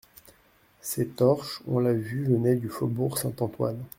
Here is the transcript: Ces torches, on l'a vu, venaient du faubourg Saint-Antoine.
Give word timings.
Ces 0.81 1.09
torches, 1.09 1.61
on 1.67 1.77
l'a 1.77 1.93
vu, 1.93 2.25
venaient 2.25 2.55
du 2.55 2.69
faubourg 2.69 3.19
Saint-Antoine. 3.19 3.85